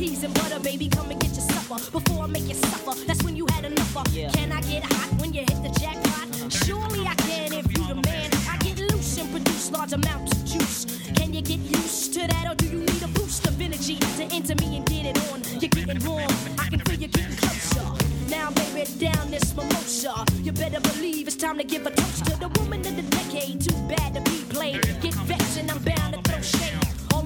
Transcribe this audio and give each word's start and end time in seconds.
peas 0.00 0.24
and 0.24 0.32
butter, 0.32 0.58
baby. 0.60 0.88
Come 0.88 1.10
and 1.10 1.20
get 1.20 1.32
your 1.36 1.46
supper 1.52 1.78
before 1.92 2.24
I 2.24 2.26
make 2.26 2.48
you 2.48 2.54
suffer. 2.54 2.94
That's 3.06 3.22
when 3.22 3.36
you 3.36 3.46
had 3.50 3.64
enough. 3.66 3.96
Of. 3.96 4.08
Yeah. 4.14 4.30
Can 4.30 4.50
I 4.50 4.60
get 4.62 4.82
hot 4.92 5.10
when 5.20 5.32
you 5.34 5.40
hit 5.40 5.60
the 5.66 5.72
jackpot? 5.78 6.26
Surely 6.64 7.06
I 7.06 7.14
can 7.26 7.52
if 7.52 7.66
you 7.76 7.84
the 7.86 8.00
man. 8.08 8.30
I 8.48 8.56
get 8.64 8.78
loose 8.90 9.18
and 9.18 9.30
produce 9.30 9.70
large 9.70 9.92
amounts 9.92 10.32
of 10.32 10.44
juice. 10.46 10.86
Can 11.16 11.34
you 11.34 11.42
get 11.42 11.58
used 11.58 12.14
to 12.14 12.20
that, 12.20 12.44
or 12.50 12.54
do 12.54 12.66
you 12.66 12.80
need 12.80 13.02
a 13.02 13.08
boost 13.08 13.46
of 13.46 13.60
energy 13.60 13.96
to 14.18 14.24
enter 14.32 14.54
me 14.62 14.78
and 14.78 14.86
get 14.86 15.04
it 15.04 15.18
on? 15.30 15.42
You're 15.60 15.74
getting 15.78 16.02
warm. 16.06 16.32
I 16.58 16.66
can 16.70 16.80
feel 16.80 16.98
you 16.98 17.08
getting 17.08 17.36
closer. 17.36 17.86
Now, 18.30 18.50
baby, 18.52 18.88
down 18.98 19.30
this 19.30 19.54
mimosa. 19.54 20.24
You 20.42 20.52
better 20.52 20.80
believe 20.80 21.26
it's 21.26 21.36
time 21.36 21.58
to 21.58 21.64
give 21.64 21.86
a 21.86 21.90
toast 21.90 22.24
to 22.26 22.34
the 22.38 22.48
woman 22.58 22.80
of 22.80 22.96
the 22.96 23.06
decade. 23.16 23.60
Too 23.60 23.76
bad 23.88 24.14
to 24.14 24.20
be 24.30 24.38
played. 24.48 24.80
Get 25.02 25.14
vexed 25.28 25.58
and 25.58 25.70
I'm 25.70 25.82
bound 25.82 26.14
to 26.14 26.19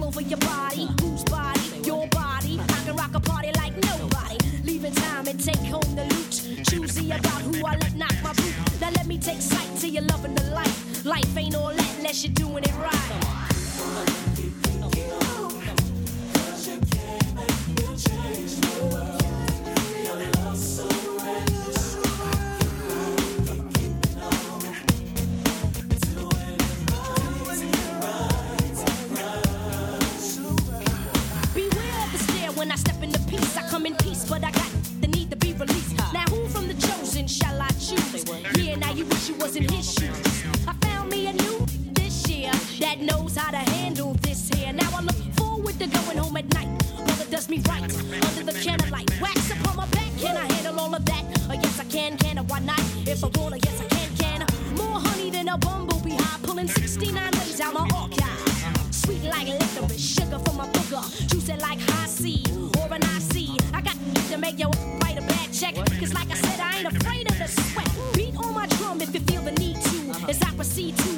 over 0.05 0.21
your 0.21 0.39
body. 0.39 0.89
Whose 1.01 1.25
body? 1.25 1.61
Your 1.85 2.07
body. 2.09 2.61
I 2.61 2.85
can 2.85 2.97
rock 2.97 3.15
a 3.15 3.21
party 3.21 3.51
like 3.57 3.75
nobody. 3.83 4.37
Leaving 4.63 4.95
time 4.95 5.27
and 5.27 5.43
take 5.43 5.65
home 5.73 5.95
the 5.97 6.05
loot. 6.05 6.65
Choosy 6.69 7.11
about 7.11 7.41
who 7.43 7.67
I 7.67 7.77
let 7.77 7.95
knock 7.95 8.15
my 8.23 8.33
boot. 8.35 8.55
Now 8.81 8.91
let 8.91 9.07
me 9.07 9.19
take 9.19 9.41
sight 9.41 9.77
to 9.81 9.89
your 9.89 10.03
loving 10.05 10.35
the 10.35 10.45
life. 10.51 11.05
Life 11.05 11.37
ain't 11.37 11.57
all 11.57 11.73
that 11.75 11.95
unless 11.97 12.23
you're 12.25 12.35
doing 12.35 12.65
it 12.65 12.75
right. 12.77 13.11
You, 14.37 14.45
you, 14.45 14.91
you, 14.93 14.95
you, 14.95 15.11
you, 16.67 16.81
you, 17.87 17.93
you, 17.97 19.19
you, 19.19 19.24
proceed 70.65 70.97
to 70.97 71.14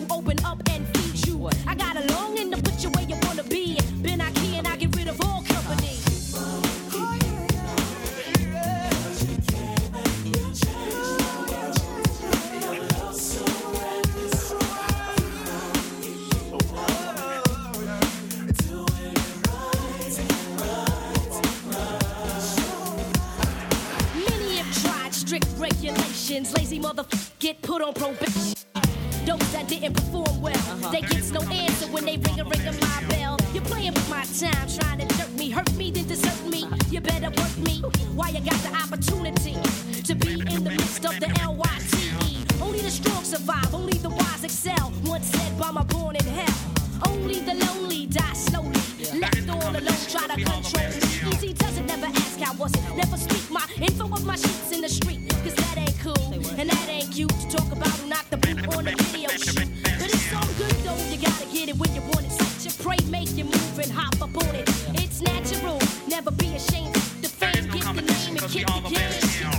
I 50.45 50.61
control. 50.61 51.33
Easy 51.33 51.53
does 51.55 51.79
it, 51.79 51.87
never 51.87 52.07
ask 52.07 52.39
how 52.39 52.55
was 52.55 52.73
it. 52.75 52.97
Never 52.97 53.17
speak 53.17 53.51
my 53.51 53.65
info 53.81 54.05
of 54.05 54.25
my 54.27 54.37
in 54.73 54.83
the 54.83 54.89
street. 54.89 55.21
Cause 55.43 55.55
that 55.55 55.79
ain't 55.79 55.99
cool, 56.01 56.35
and 56.59 56.69
that 56.69 56.89
ain't 56.89 57.11
cute 57.13 57.31
to 57.31 57.49
talk 57.49 57.73
about 57.73 57.89
who 57.89 58.09
knocked 58.09 58.31
the 58.31 58.37
boot 58.37 58.77
on 58.77 58.85
video 58.85 59.31
shoot. 59.31 59.69
But 59.83 60.13
it's 60.13 60.31
so 60.31 60.41
good 60.59 60.77
though, 60.85 60.97
you 61.11 61.17
gotta 61.17 61.47
get 61.47 61.69
it 61.71 61.77
when 61.77 61.95
you 61.95 62.03
want 62.13 62.27
it. 62.27 62.33
Set 62.33 62.65
your 62.65 62.75
prey, 62.85 62.99
make 63.09 63.35
move 63.45 63.79
and 63.79 63.91
hop 63.91 64.21
up 64.21 64.37
on 64.37 64.55
it. 64.55 64.69
It's 65.01 65.23
natural, 65.23 65.81
never 66.07 66.31
be 66.31 66.55
ashamed. 66.55 66.95
The 67.23 67.29
fame, 67.29 67.71
get 67.71 67.85
the 67.95 68.03
name 68.03 68.37
and 68.37 68.51
kick 68.51 68.67
the 68.67 68.91
game. 68.91 69.56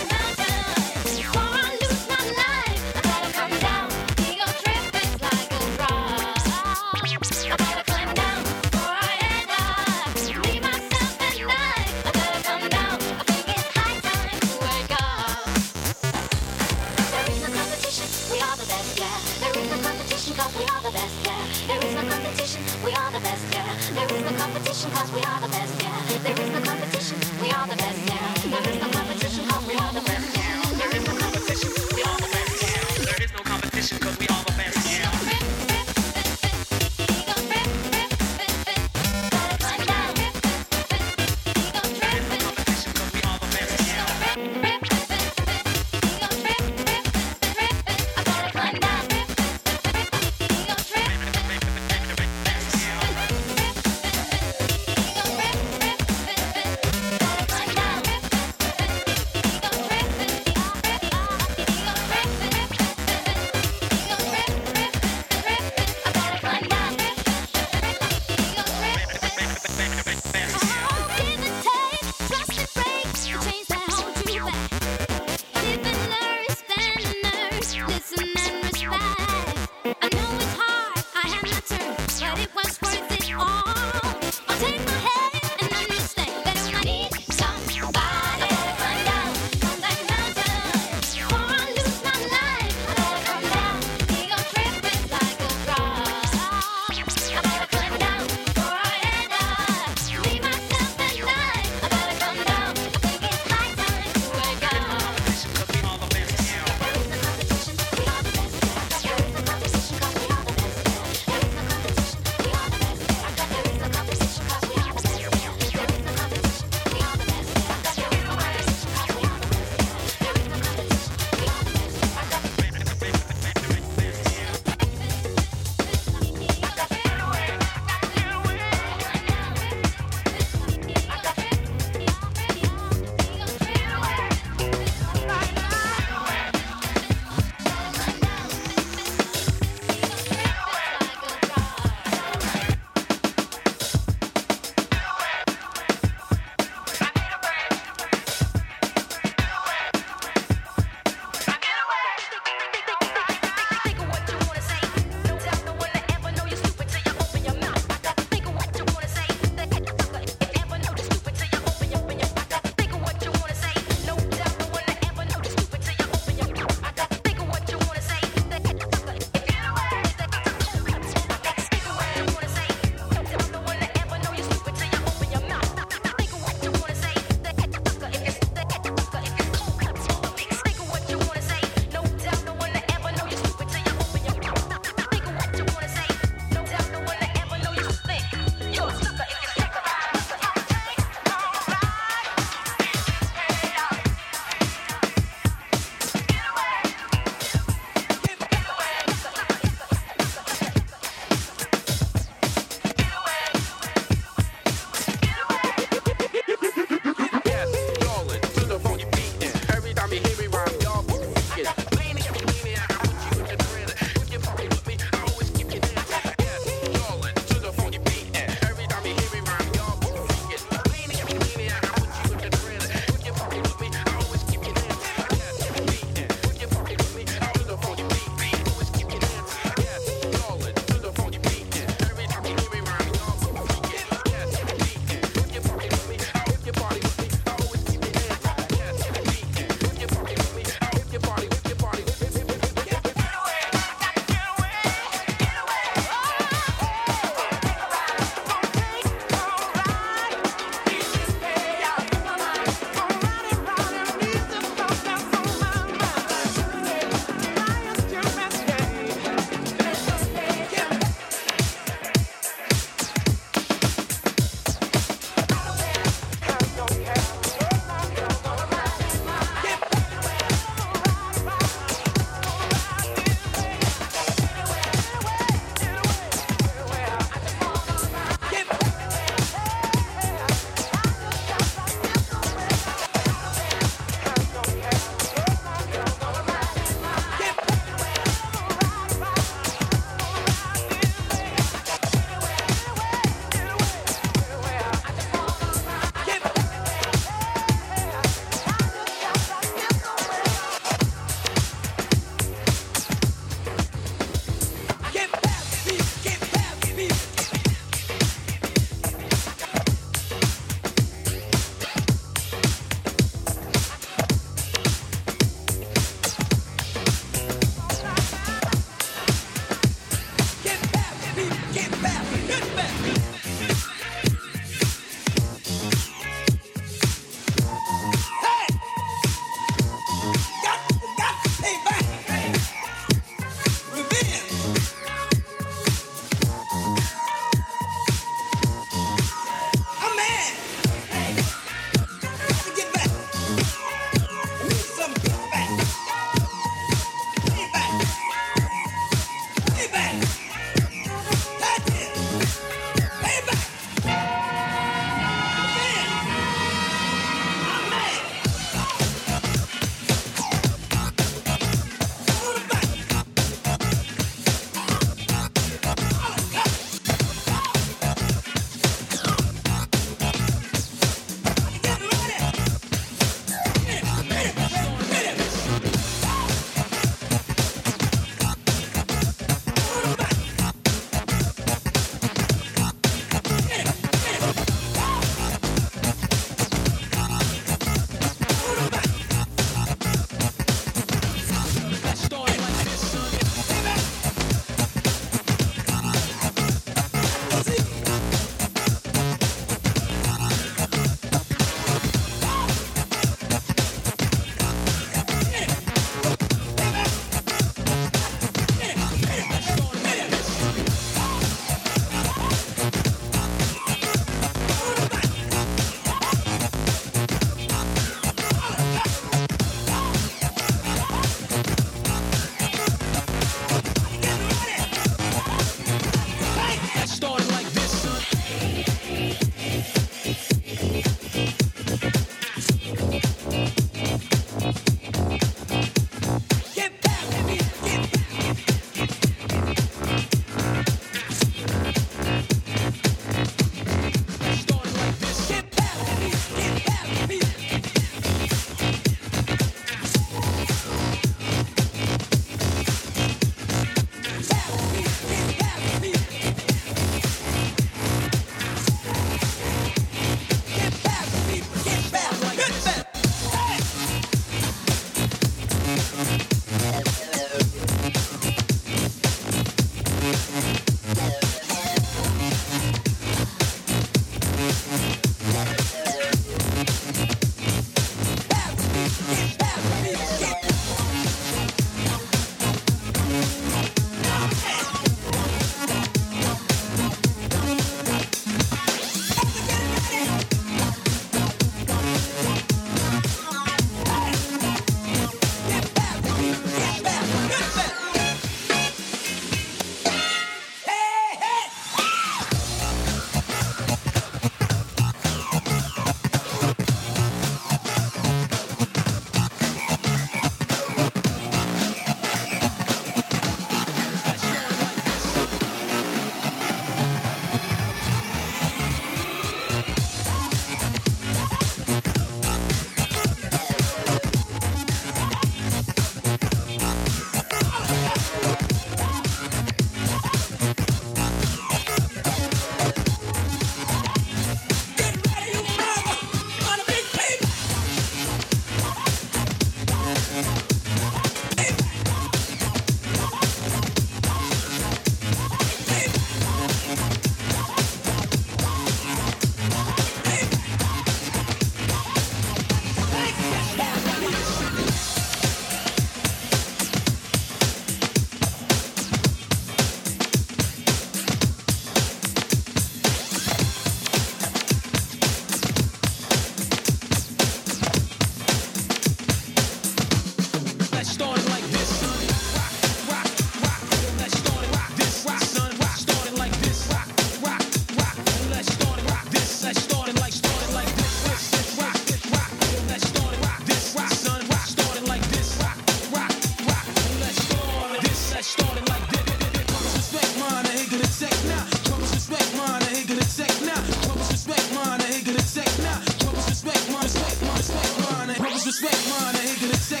Respect 598.81 599.09
mine, 599.09 599.35
I 599.35 599.49
ain't 599.49 599.61
gonna 599.61 599.73
take 599.73 600.00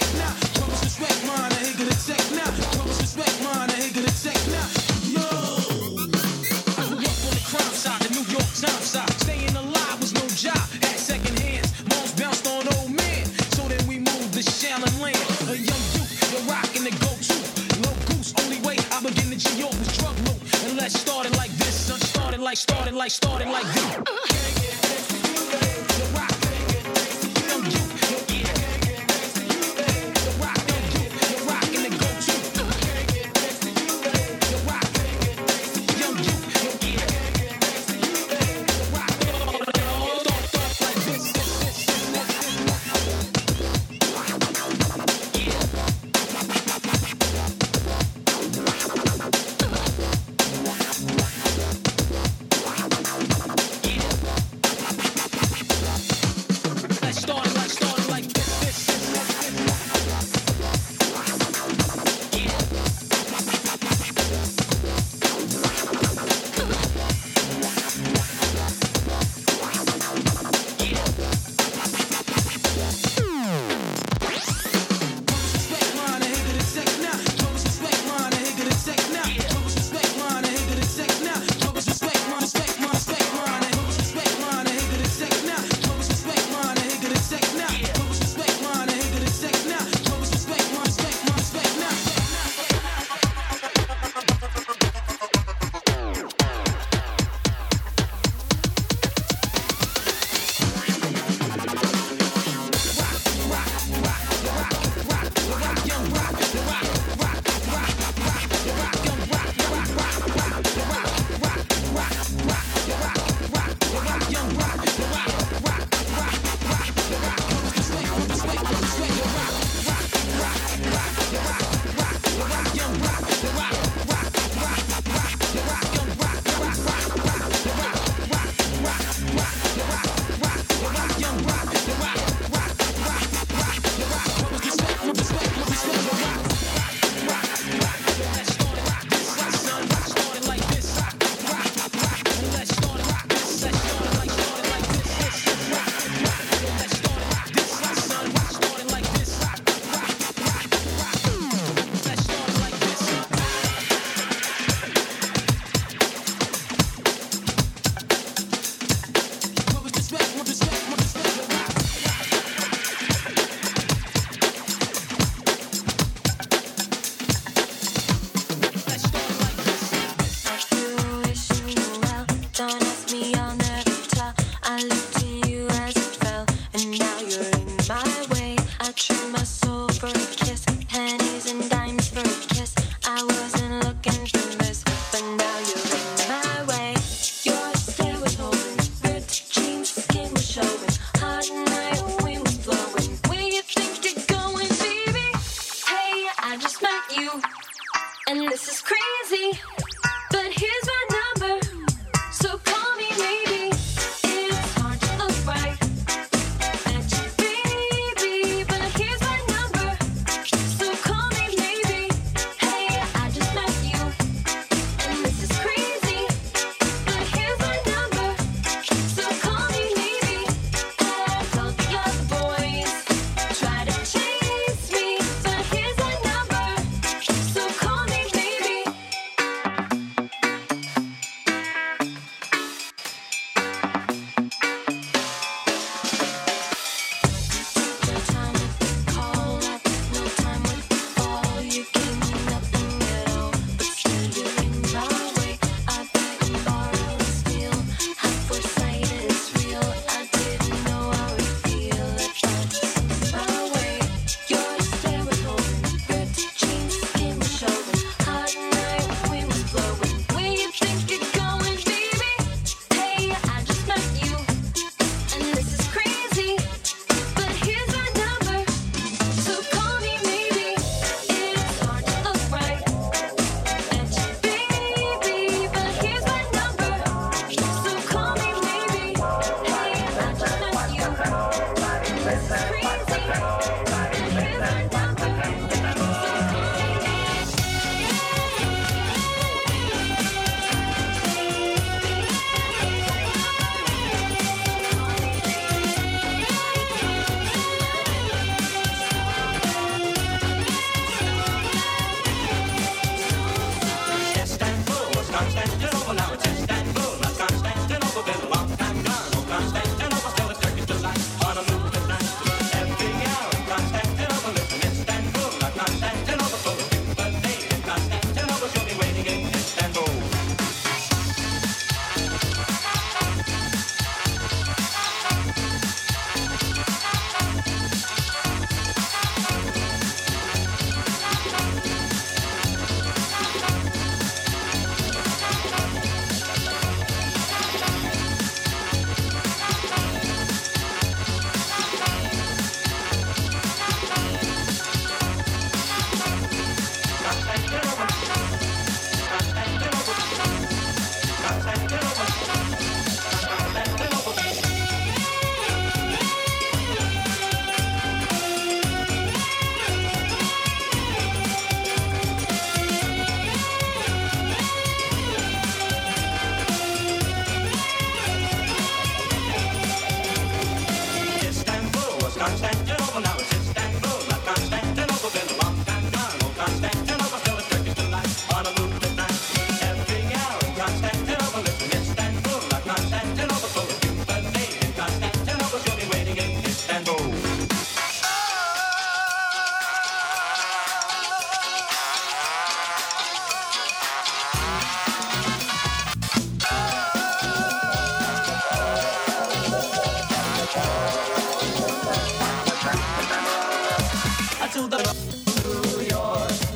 New 405.63 406.01
York. 406.07 406.70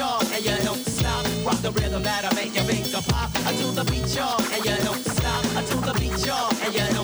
y'all, 0.00 0.24
and 0.34 0.44
you 0.44 0.56
don't 0.64 0.84
stop. 0.86 1.24
Rock 1.44 1.60
the 1.60 1.70
rhythm 1.72 2.02
that'll 2.02 2.34
make 2.34 2.54
your 2.54 2.64
finger 2.64 3.02
pop. 3.08 3.30
I 3.48 3.52
do 3.60 3.70
the 3.72 3.84
beat, 3.84 4.08
y'all, 4.16 4.40
and 4.54 4.64
you 4.64 4.76
don't 4.86 5.04
stop. 5.16 5.44
I 5.58 5.60
do 5.68 5.76
the 5.88 5.94
beat, 6.00 6.26
y'all, 6.26 6.50
and 6.64 6.72
you 6.74 6.86
don't 6.96 6.99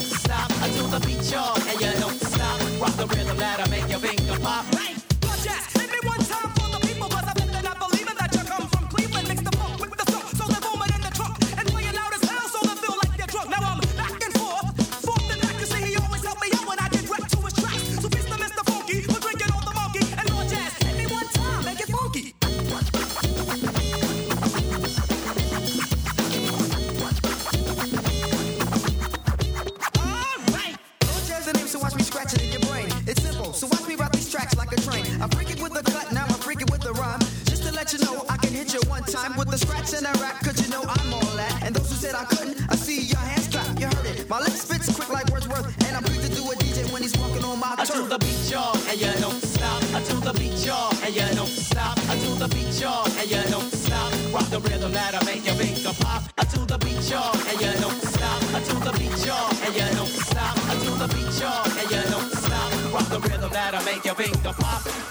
crack, 40.26 40.42
cause 40.42 40.58
you 40.62 40.68
know 40.70 40.82
I'm 40.82 41.14
all 41.14 41.32
that. 41.36 41.62
And 41.62 41.74
those 41.74 41.88
who 41.90 41.96
said 41.96 42.14
I 42.14 42.24
couldn't, 42.24 42.56
I 42.70 42.76
see 42.76 43.00
your 43.06 43.18
hands 43.18 43.48
clap, 43.48 43.78
you 43.78 43.86
heard 43.86 44.06
it. 44.06 44.28
My 44.28 44.38
lips 44.40 44.64
fits 44.64 44.94
quick 44.94 45.10
like 45.10 45.28
Wordsworth, 45.30 45.66
and 45.86 45.96
I'm 45.96 46.02
quick 46.02 46.20
to 46.22 46.28
do 46.28 46.42
a 46.50 46.54
DJ 46.56 46.90
when 46.92 47.02
he's 47.02 47.16
walking 47.18 47.44
on 47.44 47.58
my 47.58 47.74
turf. 47.76 47.90
I 47.90 47.94
do 47.94 48.08
the 48.08 48.18
beat, 48.18 48.50
y'all, 48.50 48.76
and 48.90 48.98
you 49.00 49.12
don't 49.20 49.40
stop. 49.42 49.82
I 49.94 50.00
do 50.08 50.16
the 50.20 50.32
beat, 50.38 50.58
y'all, 50.66 50.90
and 51.04 51.14
you 51.14 51.28
don't 51.34 51.54
stop. 51.68 51.98
I 52.10 52.14
do 52.18 52.30
the 52.34 52.48
beat, 52.48 52.80
y'all, 52.80 53.06
and 53.06 53.30
you 53.30 53.42
don't 53.50 53.70
stop. 53.70 54.10
Rock 54.34 54.48
the 54.50 54.60
rhythm 54.60 54.92
that 54.92 55.14
I 55.14 55.24
make 55.24 55.44
your 55.46 55.56
finger 55.56 55.94
pop. 56.00 56.22
I 56.38 56.44
do 56.44 56.60
the 56.66 56.78
beat, 56.78 57.02
y'all, 57.10 57.34
and 57.50 57.58
you 57.60 57.72
don't 57.80 58.00
stop. 58.02 58.40
I 58.54 58.60
do 58.66 58.74
the 58.86 58.92
beat, 58.98 59.16
y'all, 59.26 59.50
and 59.64 59.72
you 59.74 59.88
don't 59.98 60.14
stop. 60.28 60.56
I 60.70 60.74
do 60.82 60.90
the 61.02 61.08
beat, 61.14 61.32
y'all, 61.40 61.64
and 61.80 61.88
you 61.90 62.02
don't 62.10 62.30
stop. 62.42 62.68
Rock 62.94 63.08
the 63.14 63.20
rhythm 63.20 63.50
that 63.50 63.74
I 63.74 63.80
make 63.84 64.04
your 64.04 64.14
finger 64.14 64.54
pop. 64.58 65.05